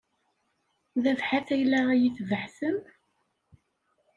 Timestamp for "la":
1.71-1.81